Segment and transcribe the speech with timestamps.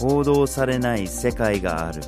[0.00, 2.00] 報道されない世界がある。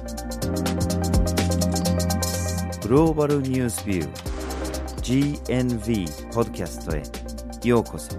[2.81, 7.03] グローバルニュースビュー GNV ポッドキャストへ。
[7.69, 8.17] ようこそ。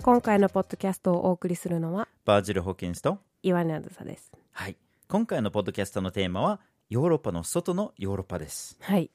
[0.00, 4.30] 今回のポッドキャストをお送りするのはバージル・ホーキンスと岩根あずさです。
[4.52, 4.76] はい。
[5.08, 8.78] 今回のポッドキャストのテーマはヨーロッパの外のヨーロッパです。
[8.80, 9.10] はい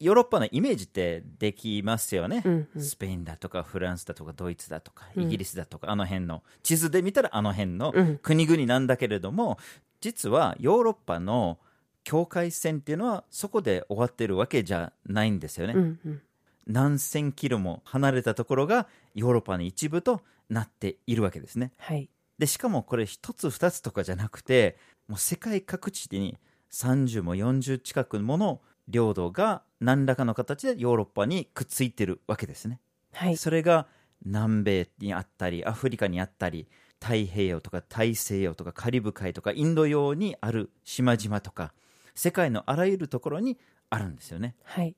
[0.00, 2.82] ヨーロッパのイメージってできますよね、うんうん。
[2.82, 6.42] スペインだとかフランスだとかドイツだとかイギリスだとか、あの辺の。
[6.62, 8.18] 地図で見たらあの辺のうん。
[8.18, 9.58] 国々なんだけれども、
[10.00, 11.58] 実はヨーロッパの
[12.04, 16.22] 境界線っていうのはそこで終わってるわけじゃないんですよね、うんうん。
[16.66, 21.72] 何千キロも離れたところがヨーロッパの一部となっているわけですね。
[21.76, 22.08] はい。
[22.38, 24.76] でしかもこれ一つ二つとかじゃなくて
[25.08, 26.38] もう世界各地に
[26.70, 32.80] 30も40近くもの領土が何らかの形でヨーロッパにくっついてるわけですね、
[33.12, 33.36] はい。
[33.36, 33.86] それが
[34.24, 36.68] 南米にあったりアフリカにあったり
[37.00, 41.72] 太平洋とか大西洋とかカリブ海とかインド洋にある島々とか
[42.14, 43.58] 世界のあらゆるところに
[43.90, 44.56] あるんですよね。
[44.64, 44.96] はい。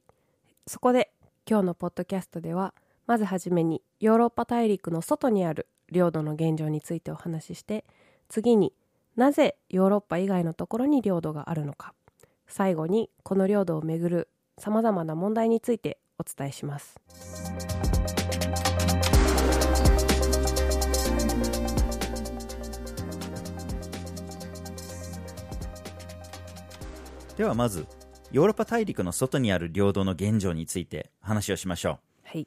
[0.67, 1.11] そこで
[1.49, 2.75] 今日のポッドキャストでは
[3.07, 7.85] まずはじめにヨーロッパ大陸の外にある領土の現状についてお話しして
[8.29, 8.73] 次に
[9.17, 11.93] なぜヨーロッパ以外のところに領土があるのか
[12.51, 17.01] 最後にこの領土をめぐるさまざまな問題についてお伝えします。
[27.37, 27.87] ではまず
[28.33, 31.99] ヨーロッパ大陸の外にある領土の現状について話をしましょう。
[32.25, 32.47] はい。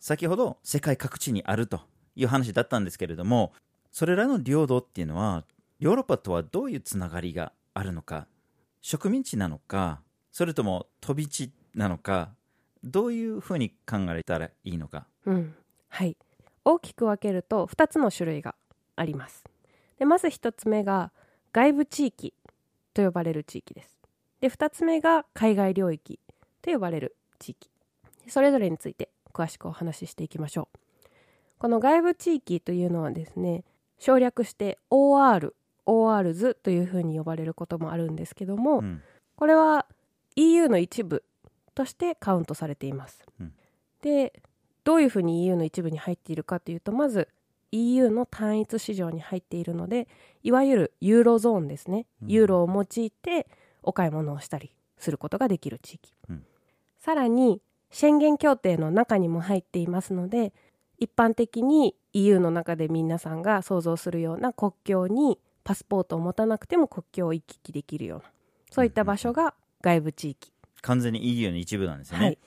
[0.00, 1.80] 先ほど世界各地にあると
[2.16, 3.52] いう話だったんですけれども
[3.92, 5.44] それらの領土っていうのは
[5.78, 8.26] ヨーロッパとはどういうつながりがあるのか
[8.86, 12.30] 植民地なのかそれとも飛び地なのか
[12.84, 15.08] どういうふうに考えたらいいのか。
[15.24, 15.56] うん、
[15.88, 16.16] はい。
[16.64, 18.54] 大きく分けると2つの種類が
[18.94, 19.42] あります。
[19.98, 21.10] でまず1つ目が
[21.52, 22.32] 外部地域
[22.94, 23.98] と呼ばれる地域です。
[24.40, 26.20] で2つ目が海外領域
[26.62, 27.68] と呼ばれる地域。
[28.28, 30.78] それぞれについて詳しくお話ししていきましょう。
[31.58, 33.64] この外部地域というのはですね
[33.98, 35.54] 省略して OR
[35.86, 39.02] OR 図というふうに呼ばれることもあるんですけども、うん。
[39.36, 39.86] これは
[40.34, 41.24] EU の一部
[41.74, 43.24] としてカウントされています。
[43.40, 43.52] うん。
[44.02, 44.42] で
[44.84, 47.28] どういうふうに EU の一部に入っているかというとまず
[47.72, 50.06] EU の単一市場に入っているので
[50.42, 52.28] いわゆるユーロゾーンですね、うん。
[52.30, 53.46] ユーロを用いて
[53.82, 56.44] お買い物をしたりすることができる地域、うん。
[56.98, 57.60] さらに
[57.90, 60.52] 宣言協定の中にも入っていますので
[60.98, 68.24] 一般的に EU の中で皆さんが想像するような国境にパスポートを持たなくても国境を行き来できるような
[68.70, 72.38] そういった場所が外部地域、完全に EU の一部なんですよね、はい、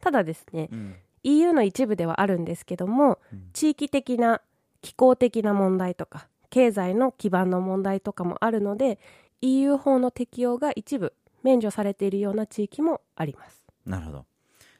[0.00, 0.96] ただですねうん。
[1.22, 3.50] EU の一部ではあるんですけども、うん。
[3.52, 4.42] 地域的な
[4.82, 8.98] 気候的な問題とか経済の基盤の問題とかもあるので
[9.40, 13.64] EU 法の適用が一部免除されているような地域もあります。
[13.86, 14.24] なるほど。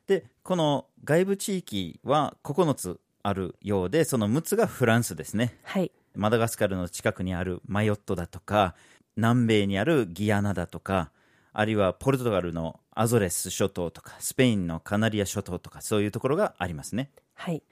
[0.07, 5.57] でこの外部地域は9つあるようでその6つがフランスですね。
[5.63, 8.75] はい、マダガスカルの近くにあるマヨットだとか
[9.17, 11.11] 南米にあるギアナだとか
[11.53, 17.63] あるいはポルトガルのアゾレス諸島とかスペインのカナリア諸島とかそういうところがありますねはい、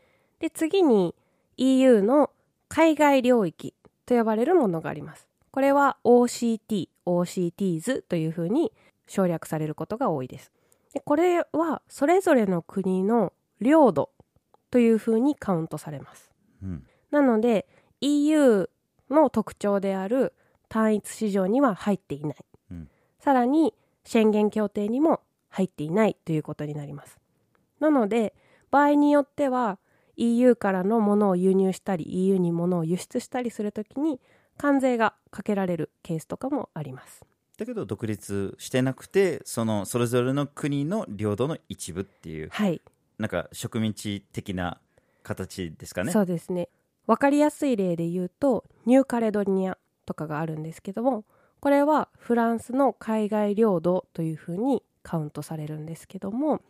[0.41, 1.15] で次に
[1.57, 2.31] EU の
[2.69, 3.75] 海外領域
[4.07, 5.29] と呼ばれるものがあります。
[5.51, 8.73] これは OCT、OCTs というふうに
[9.07, 10.53] 省略されることが多いです。
[10.93, 14.11] でこれはそれぞれの国の領土
[14.71, 16.31] というふうにカウントされます。
[16.63, 17.67] うんなので
[18.03, 18.69] EU
[19.11, 20.35] の特徴である
[20.69, 22.37] 単一市場には入っていない、
[22.71, 22.89] うん。
[23.21, 23.75] さらに
[24.05, 27.19] 宣言協定にも入っていないということになります。
[27.79, 28.35] なので
[28.71, 29.79] 場合によっては
[30.17, 34.21] EU からのものを輸入したり EU にものを輸出したりするときに
[34.57, 37.25] 関税がかけられるケースとかもあります。
[37.59, 42.81] だけど独立してなくてそのそれぞれの国の領土の一部っていうはい。
[43.19, 44.81] なんか植民地的な
[45.23, 46.13] 形ですかね。
[46.13, 46.69] そうですね
[47.07, 51.25] 分かりやすい例で言うとニューカレドニアとかがあるんですけども
[51.61, 56.61] これはフランスの海外領土というふうにカウントされるんですけども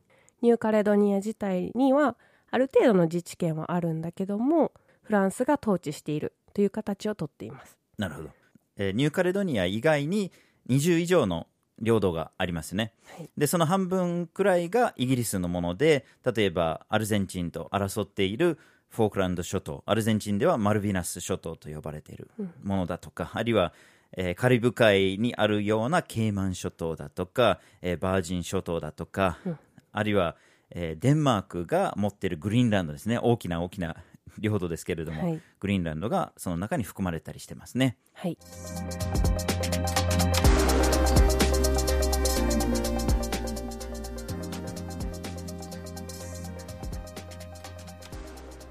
[0.42, 2.16] ニューカレドニア自体には
[2.50, 7.78] ある程度の自治権はあるんだけどもフランスが統治しているという形をとっています。
[7.98, 8.30] なるほど、
[8.76, 10.32] えーニューカレドニア以外に
[10.68, 11.46] 20以上の
[11.80, 13.30] 領土がありますね、はい。
[13.36, 18.58] でその半分くらいがイギリスのもので例えばアルゼンチンと争っている
[18.92, 22.30] フォークランド諸島アルゼンチンではマルビナス諸島と呼ばれている
[22.62, 23.72] ものだとか、あるいは
[24.16, 29.38] えーカリブ海にあるようなケイマン諸島だとか、えーバージン諸島だとか、
[29.92, 30.36] あるいは、
[30.70, 33.18] えーデンマークが持っているグリーンランドですね。
[33.18, 33.96] 大きな大きな
[34.38, 35.40] 領土ですけれども、はい。
[35.60, 37.96] グリーンランドがその中に含まれたりしてますね。
[38.12, 38.36] はい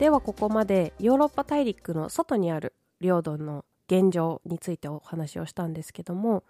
[0.01, 6.43] ではここまでヨーロッパ大陸の外にある領土の現状についてお話をしたんですけども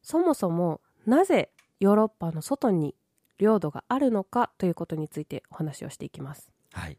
[0.00, 1.50] そもそもなぜ
[1.80, 2.94] ヨーロッパの外に
[3.36, 6.50] 領土があるのかということについてお話をしていきます。
[6.72, 6.96] はい。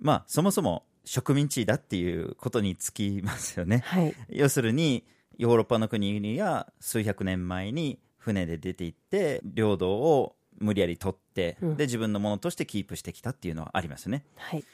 [0.00, 3.84] まあ、そもそも植民地だっていうことにつきますよね。
[3.86, 5.04] はい、要するに、
[5.38, 14.24] ヨーロッパの国々が数百年前に船で出て行って、領土を無理やり取って、うんで、自分のものとしてキープしてきたっていうのはありますね。
[14.36, 14.64] はい、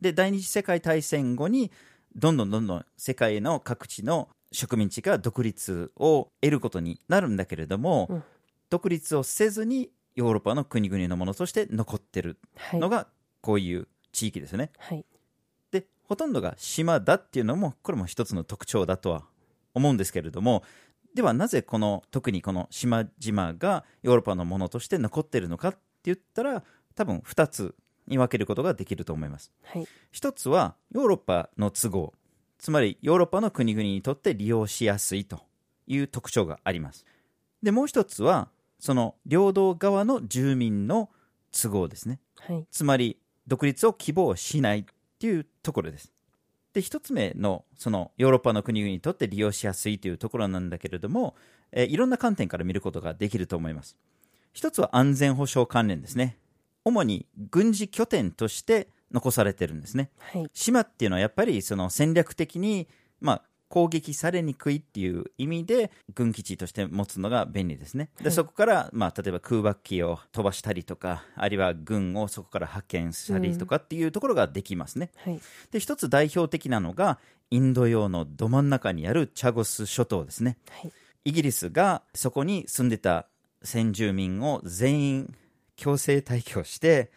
[0.00, 1.70] で、第二次世界大戦後に、
[2.16, 8.24] どんどんどんどん世界の各地の植民地が独立を得ることになるんだけれども、うん。
[8.68, 12.80] 独立をせずにヨーロッパの国々のものとして残ってるはい。
[12.80, 13.08] の、が
[13.40, 14.70] こういう地域ですね。
[14.78, 15.04] はい、
[15.70, 19.24] でほとんどが島だっていうのもこれも一つの特徴だとは
[19.74, 20.62] 思うんですけれども
[21.14, 26.62] ではなぜこの特にこの島々がヨーロッパのものとして残っているのかって言ったら
[26.94, 27.74] 多分2つ
[28.10, 32.12] に分けることができると思いますはい、一つはヨーロッパの都合
[32.58, 35.40] つまりヨーロッパの国々にとって利用しやすいと
[35.86, 37.06] いう特徴があります
[37.62, 38.48] でもう一つは
[38.78, 41.08] その領土側の住民の
[41.52, 44.84] 都合ですねはい、つまり独立を希望しないっ
[45.18, 46.12] ていうところです。
[46.72, 51.34] で、一つ目のそのヨーロッパの国々にとって利用しやすいというところなんだけれども、
[51.72, 53.96] えーいろんな観点から見ることができると思います。
[54.52, 56.38] 一つは安全保障関連ですね。
[56.84, 60.10] 主に軍事拠点として残されてるんですね。
[60.18, 62.88] はい、島っていうのはやっぱりその戦略的に、
[63.20, 68.10] まあ、攻撃されにくいっていう意味で軍基地として持つのが便利ですね。
[68.18, 75.10] で、はいそこから、まあ、例えば空爆機を飛ばしたりとか、あるいは軍をそこから派遣したりとかっていうところができますね。
[75.18, 75.40] はい、
[75.70, 77.18] で、一つ代表的なのが、
[77.52, 80.58] インド洋のど真ん中にあるチャゴス諸島ですね。
[80.70, 80.92] はい、
[81.24, 83.26] イギリスがそこに住んでた
[83.62, 85.34] 先住民を全員
[85.80, 87.10] 強制退去して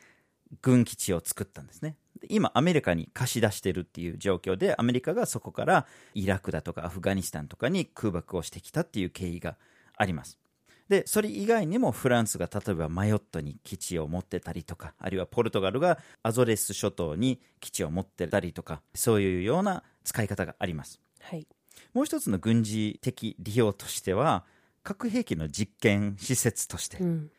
[0.61, 1.97] 軍基地を作ったんですね。
[2.19, 9.57] で今アメリカに貸し出してるっていう状況でアメリカがそこからイラクだとかアフガニスタンとかに空爆をしてきたっていう経緯が
[9.97, 10.39] あります。
[10.87, 21.01] でそれ以外にもフランスが例えばマヨットに基地を持ってたりとかあるいはポルトガルがアゾレス諸島に基地を持ってたりとかそういうような使い方があります。
[21.21, 21.47] はい、
[21.93, 24.45] もう一つの軍事的利用としては、
[24.83, 26.97] 核兵器の実験施設として。
[26.97, 27.31] うん、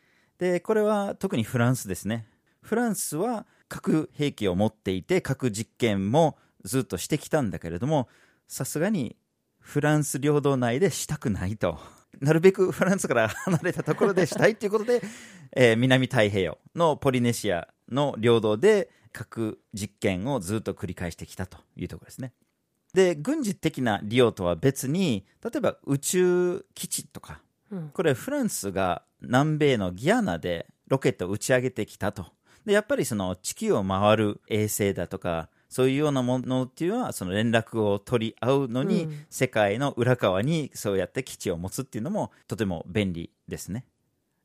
[0.45, 2.27] で、これは特にフランスですね。
[2.61, 8.09] フランスは核兵器を持っていて、核実験もずっとしてきたんだけれども、
[8.47, 9.17] さすがに
[9.59, 11.79] フランス領土内でしたくないと。
[12.21, 15.01] なるべくフランスから離れたところでしたいということで、
[15.57, 22.35] えー南太平洋のポリネシアの領土で核実験をずっと繰り返してきたというところですね。
[22.93, 27.54] で、軍事的な利用とは別に、例えば宇宙基地とか、うん、
[27.93, 32.27] これフランスが南米のギアナでロケットを打ち上げてきたと。
[32.65, 43.85] で、やっぱりその地球を回る衛星だとか、そういうようなものっていうのは、その連絡を取り合うのに、うん世界の裏側にそうやって基地を持つっていうのもとても便利ですね。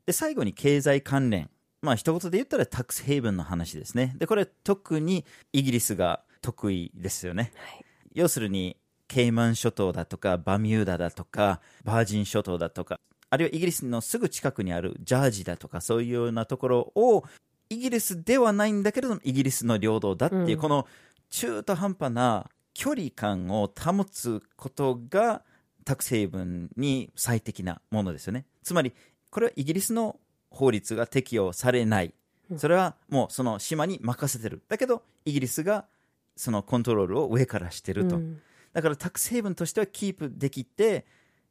[0.05, 1.49] で、最後に経済関連。
[1.81, 4.15] まあ一言で言ったらタックスヘイブンの話ですね。
[4.17, 7.53] で、これ特にイギリスが得意ですよね。
[7.55, 17.23] はい、要するにケイマン諸島だとかバミューダだとかバージン諸島だとかあるいはイギリスのすぐ近くにあるジャージだとかそういうようなところを
[17.69, 20.57] イギリスではないんだけれどもイギリスの領土だっていう、うん。
[20.57, 20.87] この
[21.29, 25.43] 中途半端な距離感を保つことが
[25.85, 28.45] タク成分に最適なものですよね。
[28.63, 28.93] つまり
[29.29, 30.19] これはイギリスの
[30.49, 32.13] 法律が適用されない。
[32.57, 34.63] それはもうその島に任せてる。
[34.67, 35.85] だけどイギリスが
[36.35, 38.41] そのコントロールを上からしてると、うん。
[38.73, 41.05] だからタックスヘイブンとしてはキープできて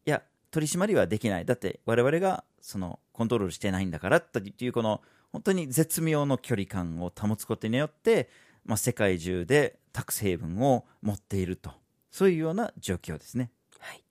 [0.06, 1.44] いや取り締まりはできない。
[1.44, 5.02] だって我々がそのコントロールしてないんだからというこの
[5.32, 8.28] 本当に絶妙の距離感を保つことによって、
[8.64, 11.72] まあ、世界中でタックスヘイブンを持っていると。
[12.10, 13.50] そういうような状況ですね。
[13.78, 14.02] はい、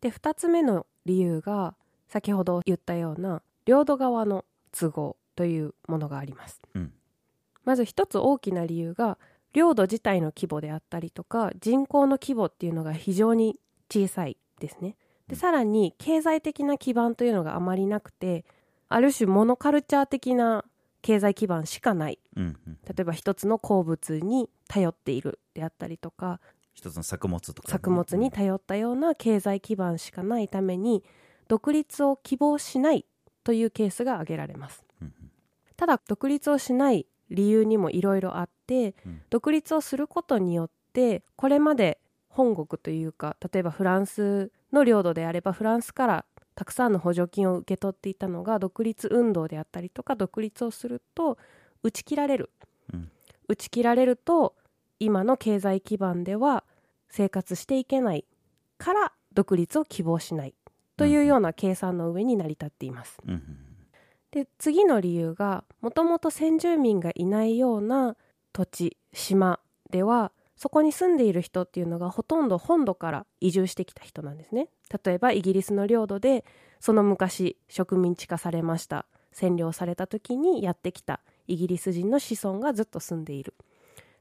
[0.00, 1.74] で2つ目の理由が
[2.08, 6.92] 先ほど言ったような領土側の都合というものがあります、うん。
[7.64, 9.16] まず一つ大きな理由が
[9.52, 13.58] 領土自体の規模であったりとか人口の規模っていうのが非常に
[13.90, 14.96] 小さいですね
[15.30, 18.44] でさらに経済的な基盤というのがあまりなくて
[18.88, 20.64] ある種モノカルチャー的な
[21.02, 22.18] 経済基盤しかない。
[22.36, 22.52] 例
[23.00, 26.40] えば一つの鉱物に頼っているであったりとか
[26.74, 27.68] 一つの作物とか。
[27.68, 31.04] ね、作物に頼ったような経済基盤しかないために
[31.48, 33.06] 独立を希望しない
[33.44, 34.84] というケースが挙げられます。
[35.00, 35.12] うん
[35.76, 39.22] ただ独立をしない理由にもいろいろあって、うん。
[39.30, 46.24] 独立をすることによってこれまで本国というか例えばフランスの領土であればフランスから
[46.54, 51.38] たくさんの補助金を受け取っていたのが独立運動であったりとか独立をすると
[51.82, 52.50] 打ち切られる、
[52.92, 53.10] うん。
[53.48, 54.54] 打ち切られると
[54.98, 56.64] 今の経済基盤では
[57.08, 58.24] 生活していけない
[58.78, 60.54] から独立を希望しない。
[60.96, 63.16] というような計算の上に成り立っています。
[63.26, 63.32] うん。
[63.32, 63.42] うん。
[64.32, 68.16] で次の理由がもともと先住民がいないような
[68.52, 69.60] 土地島
[69.90, 74.68] ではそこに住んでいる人っていうのがほとんど本土から移住してきた人なんですね。
[75.02, 76.44] 例えばイギリスの領土で
[76.80, 83.54] その昔植民地化されました占領された時にやってきたイギリス人の子孫がずっと住んでいる。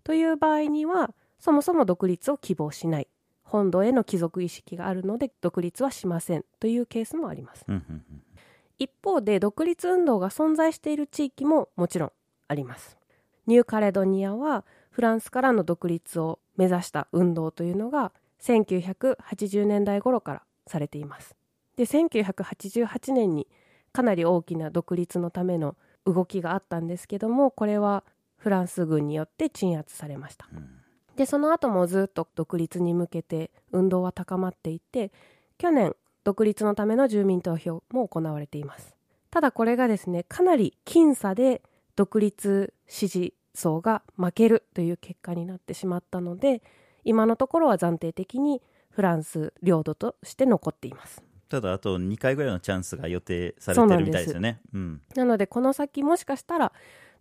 [0.06, 3.10] という場合にはそもそも独立を希望しない。
[3.44, 6.46] 本土への帰属意識があるので独立はしません。
[6.62, 7.66] というケースもあります。
[8.78, 12.12] 一方で独立運動が存在している地域ももちろん
[12.48, 12.98] あります。
[13.46, 21.36] ニューカレドニアはフランスからの独立を目指した運動というのが1980年代頃からされています。
[21.78, 23.48] で1988年に
[23.92, 28.04] かなり大きな独立のための動きがあったんですけどもこれは
[28.38, 30.48] フランス軍によって鎮圧されました。
[30.54, 30.70] うん。
[31.16, 35.12] でその後もずっと独立に向けて運動は高まっていて
[35.58, 38.96] 去年独立のための住民投票も行われています。
[39.32, 41.62] ただこれがですねかなり僅差で
[41.96, 46.62] 独立支持層が負けるという結果になってしまったので
[47.04, 51.24] 今のところは暫定的にフランス領土として残っています。
[51.48, 54.60] ただあと2回ぐらいのチャンスが予定されてるみたいですよね。
[54.74, 56.72] うんなのでこの先もしかしたら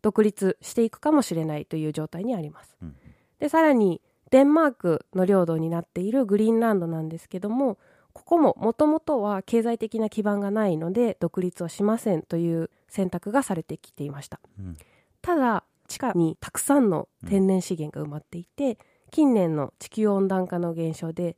[0.02, 2.76] 独立していくかもしれないという状態にあります。
[2.83, 2.97] うん。
[3.38, 7.78] でさらにデンマークの領土になっているグリーンランドなんですけども
[8.12, 14.40] ここももともとは経済的な基盤がないので独立をしませんという選択がされてきていました。
[14.59, 14.76] うん。
[15.23, 18.78] ただ地下にたくさんの天然資源が埋まっていて、
[19.11, 21.37] 近年の地球温暖化の現象で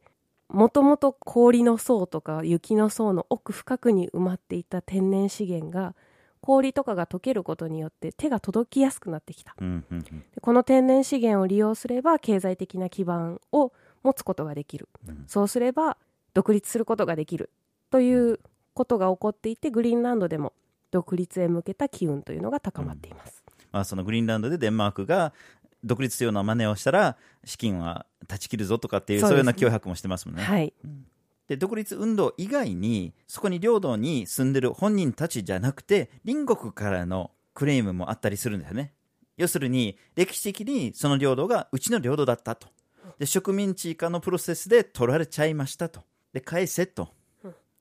[0.48, 5.94] もともと氷の層とか雪の層の奥深くに埋まっていた天然資源が
[6.40, 9.54] 氷とかが溶けることによって手が届きやすくなってきた。
[9.60, 10.02] うんうんうん。
[10.02, 15.24] でこの天然資源を利用すれば経済的な基盤を持つことができる、うん。
[15.28, 15.96] そうすれば
[16.34, 17.50] 独立することができる。
[17.90, 18.40] という
[18.74, 20.52] ことが起こっていてグリーンランドでも
[20.90, 23.39] 独立へ向けた機運というのが高まっています、
[23.72, 25.32] まあ、そのグリーンランドでデンマークが
[25.84, 30.42] 独立するような真似をしたら資金は断ち切るぞとかっていうそういうような脅迫もしてますもんね。
[30.42, 30.72] はい
[31.48, 38.92] で独立運動以外にそこに領土に住んでる本人たちじゃなくて隣国からのクレームもあったりするんだよね。
[39.36, 42.68] 要するに歴史的にその領土がうちの領土だったと。
[43.18, 46.02] で植民地化のプロセスで取られちゃいましたと。
[46.32, 47.08] で返せと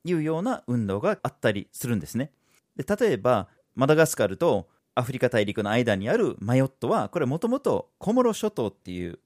[0.03, 2.31] いうような運動があったりするんですね。
[2.75, 4.67] で例えばマダガスカルと
[4.99, 9.19] アフリカ大陸の間にあるマヨットはこれもともとコモロ諸島っていう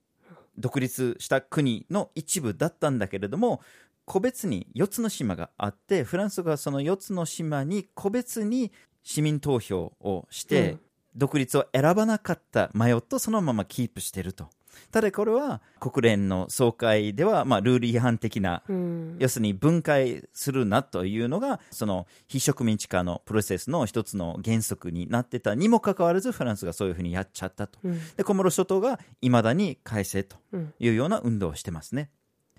[0.55, 3.59] 独立した国の一部だったんだけれども
[4.05, 10.79] 個別に4つの島があってフランスがその4つの島に個別に市民投票をして、うん。
[11.15, 14.49] 独立を選ばなかったマヨットをそのままキープしてると
[14.91, 32.09] ただこれは国連の総会では、まあ、ルール違反的なうん要するに分解するなというのがその非植民地化のプロセスの一つの原則になってたにもかかわらずフランスがそういうふうにやっちゃったとうんでコモロ諸島がいまだに返せとうんいうような運動をしてますね。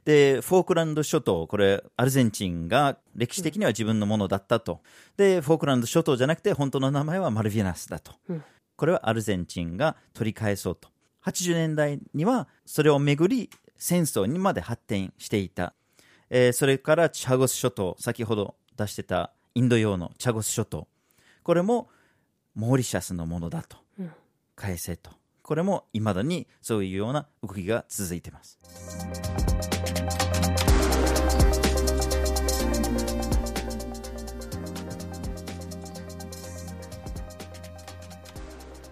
[0.05, 4.83] で、フォークランド諸島、これ、アルゼンチンが歴史的には自分のものだったと。
[5.17, 8.13] で、フォークランド諸島じゃなくて、本当の名前はマルビナスだと。
[8.29, 8.45] うん
[8.77, 10.89] これはアルゼンチンが取り返そうと。
[11.25, 15.75] 80年代には、それをめぐり、戦争にまで発展していた。
[16.31, 20.89] えーそれからチャゴス諸島、先ほど出してたインド洋のチャゴス諸島。
[21.43, 21.89] これも、
[22.55, 23.79] モーリシャスのものだと。
[23.99, 24.11] うん
[24.57, 25.11] 返せと。
[25.43, 28.59] これも未だにそういうような動きが続いています。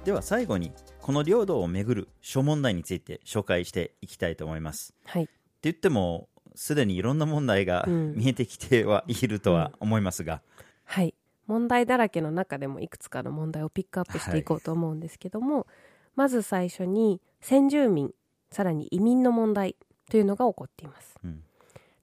[0.04, 0.72] では最後に
[1.02, 4.94] この領土をめぐる諸問題について紹介していきたいと思います。
[5.04, 5.24] はい。
[5.24, 5.32] って
[5.62, 8.14] 言ってもすでにいろんな問題がうん。
[8.14, 10.42] 見えてきてはいるとは思いますが、
[10.84, 11.12] はい。
[11.48, 15.66] 問題だらけの中でもいくつかの問題をピックアップしていこうと思うんですけども、
[16.14, 18.14] まず最初に先住民
[18.52, 19.74] さらに移民の問題
[20.08, 21.16] というのが起こっています。
[21.24, 21.42] うん。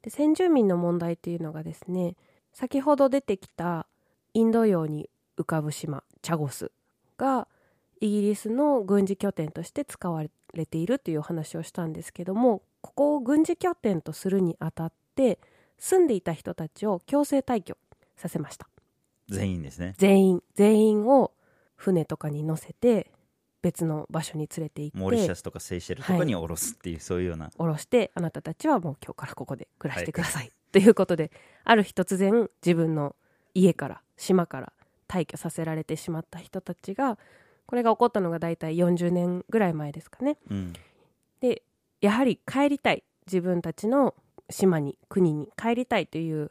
[0.02, 2.16] で先住民の問題というのがですね
[2.52, 3.88] 先ほど出てきた
[4.34, 6.72] インド洋に浮かぶ島チャゴス
[7.18, 7.48] が
[8.02, 15.40] イギリスの軍事拠点として使われているというお話をしたんですけどもここを軍事拠点とするにあたって
[15.78, 17.78] 住んでいた人たちを強制退去
[18.18, 18.68] させました。
[19.30, 19.94] 全員ですね。
[19.98, 21.32] 全員全員を
[21.76, 23.12] 船とかに乗せて
[23.62, 27.50] 別の場所に連れて行ってモーリシャスとかセイシェルとかに下ろすっていう、そういうような。
[27.50, 31.32] 下ろしてあなたたちはもう今日からここで暮らしてください、ということで
[31.66, 33.16] ある日突然自分の
[33.54, 34.74] 家から島から
[35.08, 37.18] 退去させられてしまった人たちが
[37.70, 40.74] これが起こったのが大体40年ぐらい前ですかねうん
[41.40, 41.62] で
[42.02, 44.16] やはり帰りたい自分たちの
[44.50, 46.50] 島に国に帰りたいという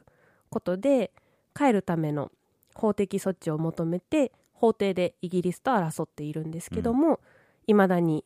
[0.49, 1.11] ことで
[1.53, 2.31] 帰るための
[2.73, 7.19] 法的措置を求めて法廷でイギリスと争っているんですけども
[7.67, 8.23] いま、未だに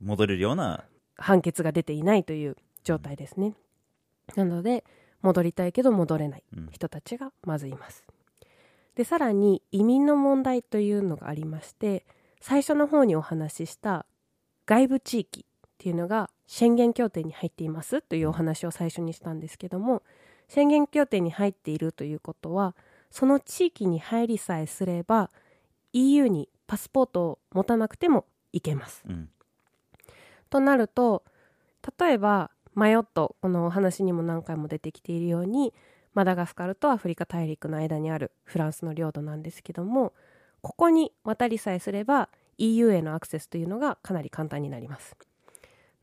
[0.00, 0.84] 戻れるような
[1.16, 3.54] 判決が出ていないという状態ですね。
[4.36, 4.84] なので
[5.22, 8.04] 戻りたいけど戻れないうん人たちがまずいます。
[8.94, 12.04] でさらに移民の問題というのがありまして
[12.40, 14.06] 最初の方にお話しした
[14.66, 20.02] 外部地域っていうのが宣言協定に入っていますというお話を最初にしたんですけども
[20.48, 22.74] 宣言協定に入っているということは
[23.10, 25.30] その地域に入りさえすれば
[25.92, 29.02] EU にパスポートを持たなくても行けます。
[29.08, 29.28] うん
[30.52, 31.24] となると
[31.98, 35.72] 例えばマヨットこのお話にも何回も出てきているように
[36.14, 40.12] マダガスカルとアフリカ大陸の間にあるフランスの領土なんですけども
[40.60, 42.28] ここに渡りさえすれば
[42.58, 45.16] EU へのアクセスというのがかなり簡単になります。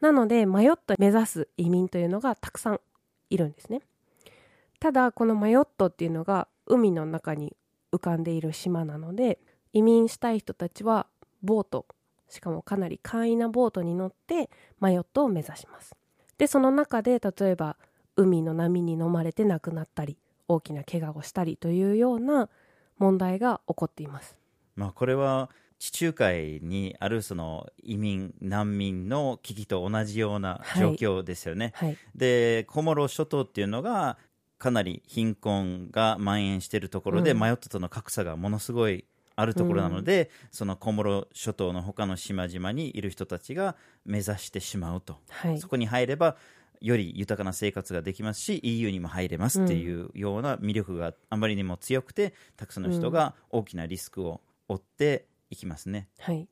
[0.01, 2.81] なのでマヨット目指す移民というのがたくさん
[3.29, 3.81] いるんですね。
[4.79, 7.55] ただこのマヨットっていうのが海の中に
[7.91, 9.39] 浮かんでいる島なので
[9.73, 11.07] 移民したい人たちは
[11.41, 11.85] ボート
[12.29, 14.49] しかもかなり簡易なボートに乗って
[14.79, 15.95] マヨットを目指します。
[16.37, 17.77] でその中で例えば
[18.19, 20.17] 海の波に飲まれて亡くなったり
[20.49, 22.49] 大きな怪我をしたりというような
[22.97, 24.35] 問題が起こっています。
[24.75, 31.71] まあ、これは地中海にあるその移民難民の危機と同じような状況ですよね。
[31.75, 31.97] はい。
[32.13, 34.17] でコモロ諸島っていうのが
[34.57, 37.39] かなり貧困が蔓延しているところで、うん。
[37.39, 39.05] マヨットとの格差がものすごい
[39.37, 45.59] あるところなので、そのコモロ諸島の他の島々にいる人たちが目指してしまうと、はい。
[45.59, 46.35] そこに入れば
[46.81, 56.07] より豊かな生活ができますし EU にも入れますっていうような魅力があまりにも強くてたくさんの人が大きなリスクを負っていきますね。
[56.19, 56.47] はい、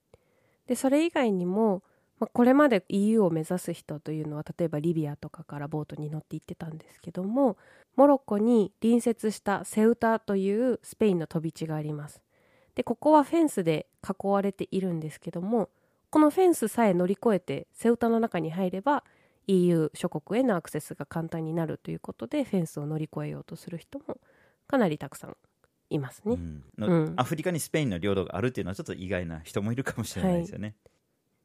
[0.67, 1.83] でそれ以外にも、
[2.19, 7.57] まあ、これまで EU を目指す人というのは例えばリビアとかからボートに乗って行ってたんですけども
[7.95, 12.21] モロッコに隣接したセウタというスペインの飛び地があります。
[12.75, 15.69] でここはフェンスで囲われているんですけども
[16.11, 19.03] このフェンスさえ乗り越えてセウタの中に入れば
[19.47, 24.19] EU 諸国へのアクセスが簡単になるということでフェンスを乗り越えようとする人も
[24.67, 25.37] かなりたくさん
[25.89, 26.35] いますね。
[26.35, 30.75] うんのうんアフリカにスペインの領土があるっていうのはちょっと意外な人もいるかもしれないですよね。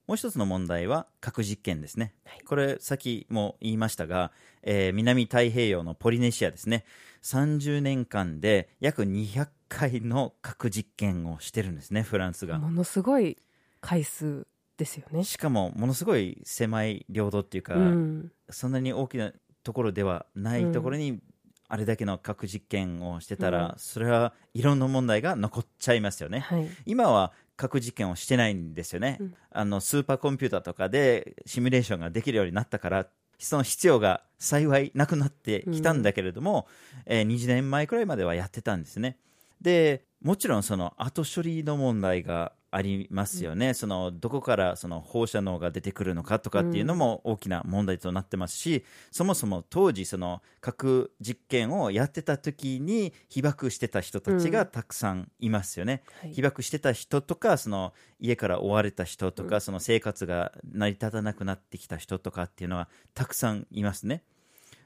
[0.09, 2.15] もう一つの問題は核実験ですね。
[2.25, 6.85] はいこれ、さっきも言いましたが、えー南太平洋のポリネシアですね。
[7.23, 12.59] 30年間で約200回の核実験をしてるんですね、フランスが。
[12.59, 13.38] ものすごい
[13.81, 15.25] 回数ですよね。
[15.25, 19.33] しかも、ものすごい狭い領土っていうか、うん、そんなに大きな
[19.63, 21.21] ところではないところに、
[21.69, 23.79] あれだけの核実験をしてたら、うん。
[23.79, 26.41] それはいろんな問題が残っちゃいますよね。
[26.41, 29.35] はい、今は核実験をしてないんですよね、うん。
[29.51, 33.07] あのスーパーコンピューターとかでシミュレーションができるようになったから
[33.39, 36.67] その必要が幸いなくなってきたんだけれども、
[37.07, 39.17] えー20年前くらいまではやってたんですね。
[39.61, 64.23] でもちろんその後処理の問題がありますよね、そのどこからその放射能が出てくるのかとかっていうのも大きな問題となってますし、そもそも当時その核実験をやってた時に被爆してた人たちがたくさんいますよね、はい被爆してた人とかその家から追われた人とか、その生活が成り立たなくなってきた人とかっていうのはたくさんいますね。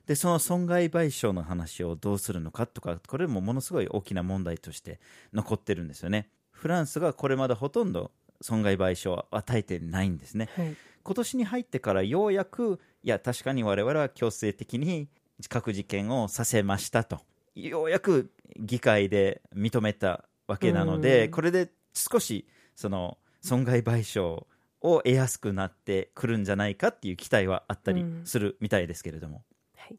[0.06, 5.00] でその損害賠償の話をどうするのかとかこれもものすごい大きな問題として
[5.32, 10.48] 残ってるんですよねフランスがこれまでほとんど損害賠償を与えてないんですね。
[10.56, 15.08] はい、今年に入ってからようやくいや確かに我々は強制的に
[15.48, 17.20] 核実験をさせましたと。
[17.54, 21.30] ようやく議会で認めたわけなのでうん。
[21.30, 24.46] これで少しその損害賠償
[24.80, 29.42] を得やすくなってくるんじゃないかっていう期待はあったりするみたいですけれども、
[29.76, 29.98] はい、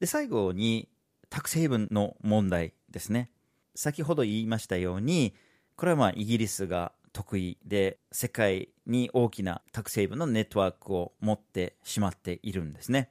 [0.00, 0.88] で最後に
[1.30, 3.30] タックスヘイブンの問題ですね。
[3.74, 5.34] 先ほど言いましたように
[5.76, 13.10] これはまあイギリスが得意で世界に大きなタクスヘイブのネットワークを持ってしまっているんですね。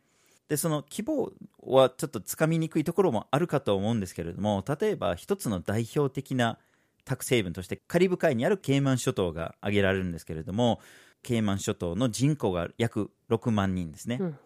[0.50, 6.58] でその規模はちょっとつかみにくいところもあるかと思うんですけれども例えば一つの代表的な
[7.06, 10.82] タックスヘイブとしてカリブ海にあるケイマン諸島が挙げられるんですけれども
[11.24, 14.38] ケイマン諸島の人口が約6万人ですね、うん。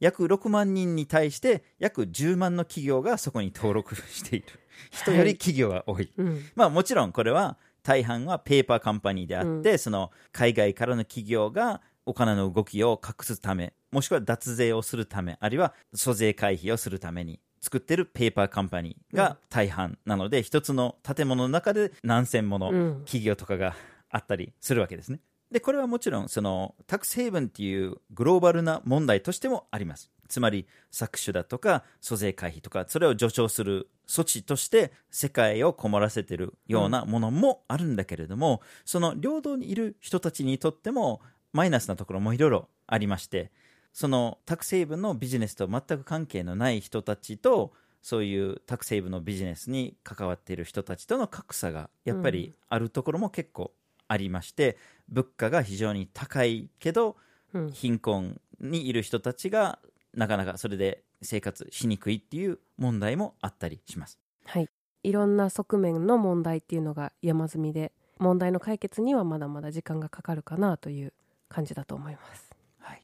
[0.00, 4.46] 約6万人に対して約10万の企業がそこに登録している。
[4.92, 6.44] 人より企業が多い、うん。
[6.54, 23.02] まあもちろんこれは大半はペーパーカンパニーであって、その海外からの企業がお金の動きを隠すためもしくは脱税をするためあるいは租税回避をするために作ってるペーパーカンパニーが大半なので、一つの建物の中で何千ものうん。
[23.04, 23.74] 企業とかが
[24.10, 25.20] あったりするわけですね。
[25.50, 30.10] で、これはもちろん、その、タックスヘイブンっていうグローバルな問題としてもあります。
[30.28, 43.50] つまり、搾取だとか、租税回避とか、それを助長する措置として、世界を困らせてるようなものもあるんだけれども、その領土にいる人たちにとっても、マイナスなところもいろいろありまして、
[43.94, 53.72] そのタックスヘイブンのビジネスと全く関係のない人たちと、そういうタックスヘイブンのビジネスに関わっている人たちとの格差がやっぱりあるところも結構
[54.08, 54.76] ありまして、
[55.08, 57.16] 物価が非常に高いけど、
[57.54, 57.70] うん。
[57.70, 59.78] 貧困にいる人たちが
[60.14, 64.18] なかなかそれで生活しにくいっていう問題もあったりします。
[64.44, 64.68] はい、
[65.02, 71.12] いろんな側面の問題っていうのが山積みで問題の解決にはまだまだ時間がかかるかなという
[71.48, 72.50] 感じだと思います。
[72.80, 73.02] はい、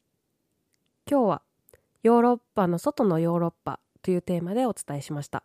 [1.09, 1.41] 今日は
[2.03, 5.43] ヨーロッパの外のヨーロッパというテーマでお伝えしました。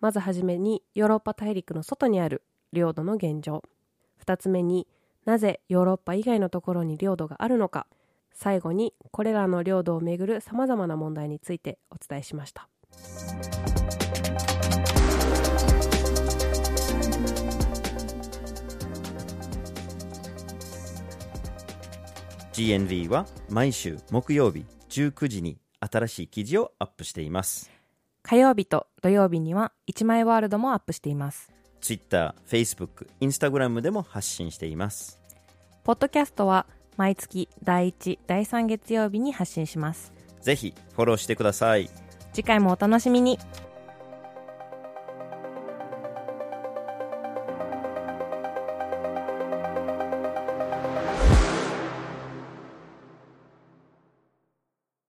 [0.00, 3.62] まずはじめにヨーロッパ大陸の外にある領土の現状
[4.24, 4.86] 2つ目に
[5.24, 7.86] なぜヨーロッパ以外のところに領土があるのか。
[8.32, 12.68] 最後にこれらの領土をめぐるさまざまな問題についてお伝えしました。
[22.52, 27.70] GNV は毎週木曜日19時に新しい記事をアップしています。
[28.22, 31.49] 火曜日と土曜日には1枚ワールドもアップしています
[31.80, 35.20] Twitter、Facebook、Instagram でも発信しています。
[35.82, 36.66] ポッドキャストは
[36.96, 40.12] 毎月第1第3月曜日に発信します
[40.42, 41.88] ぜひフォローしてください。
[42.32, 43.38] 次回もお楽しみに